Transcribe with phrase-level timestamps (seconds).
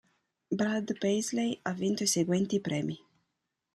[0.49, 2.97] Brad Paisley ha vinto i seguenti premi.